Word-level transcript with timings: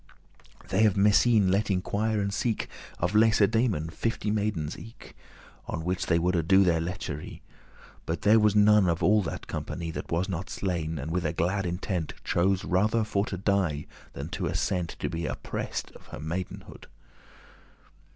They 0.69 0.87
of 0.87 0.95
Messene 0.97 1.51
let 1.51 1.69
inquire 1.69 2.19
and 2.21 2.33
seek 2.33 2.67
Of 2.97 3.13
Lacedaemon 3.13 3.91
fifty 3.91 4.31
maidens 4.31 4.75
eke, 4.79 5.15
On 5.67 5.85
which 5.85 6.07
they 6.07 6.17
woulde 6.17 6.47
do 6.47 6.63
their 6.63 6.81
lechery: 6.81 7.43
But 8.07 8.23
there 8.23 8.39
was 8.39 8.55
none 8.55 8.89
of 8.89 9.03
all 9.03 9.21
that 9.21 9.45
company 9.45 9.91
That 9.91 10.11
was 10.11 10.27
not 10.27 10.49
slain, 10.49 10.97
and 10.97 11.11
with 11.11 11.23
a 11.23 11.33
glad 11.33 11.67
intent 11.67 12.15
Chose 12.23 12.65
rather 12.65 13.03
for 13.03 13.27
to 13.27 13.37
die, 13.37 13.85
than 14.13 14.29
to 14.29 14.47
assent 14.47 14.95
To 15.01 15.07
be 15.07 15.27
oppressed* 15.27 15.91
of 15.91 16.07
her 16.07 16.19
maidenhead. 16.19 16.87